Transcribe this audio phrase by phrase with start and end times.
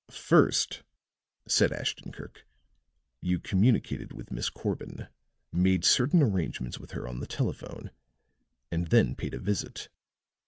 [0.09, 0.81] "First,"
[1.47, 2.47] said Ashton Kirk,
[3.21, 5.09] "you communicated with Miss Corbin,
[5.53, 7.91] made certain arrangements with her on the telephone
[8.71, 9.89] and then paid a visit.